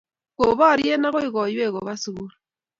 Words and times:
koporie 0.37 0.93
akoi 1.07 1.27
koiywei 1.33 1.73
kopa 1.73 1.93
sukul 2.01 2.29